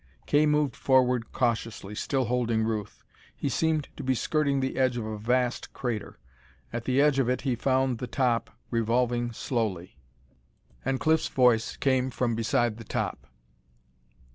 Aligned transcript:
Kay 0.25 0.47
moved 0.47 0.75
forward 0.75 1.31
cautiously, 1.31 1.93
still 1.93 2.25
holding 2.25 2.63
Ruth. 2.63 3.03
He 3.35 3.49
seemed 3.49 3.87
to 3.97 4.03
be 4.03 4.15
skirting 4.15 4.59
the 4.59 4.75
edge 4.75 4.97
of 4.97 5.05
a 5.05 5.15
vast 5.19 5.73
crater. 5.73 6.17
At 6.73 6.85
the 6.85 6.99
edge 6.99 7.19
of 7.19 7.29
it 7.29 7.41
he 7.41 7.55
found 7.55 7.99
the 7.99 8.07
top, 8.07 8.49
revolving 8.71 9.31
slowly. 9.31 9.99
And 10.83 10.99
Cliff's 10.99 11.27
voice 11.27 11.77
came 11.77 12.09
from 12.09 12.33
beside 12.33 12.77
the 12.77 12.83
top. 12.83 13.27